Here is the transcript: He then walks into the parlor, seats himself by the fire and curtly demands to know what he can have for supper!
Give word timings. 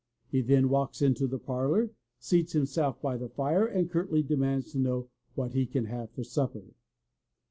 He 0.31 0.41
then 0.41 0.69
walks 0.69 1.03
into 1.03 1.27
the 1.27 1.37
parlor, 1.37 1.91
seats 2.17 2.53
himself 2.53 2.99
by 3.03 3.17
the 3.17 3.29
fire 3.29 3.67
and 3.67 3.87
curtly 3.87 4.23
demands 4.23 4.71
to 4.71 4.79
know 4.79 5.09
what 5.35 5.53
he 5.53 5.67
can 5.67 5.85
have 5.85 6.09
for 6.09 6.23
supper! 6.23 6.73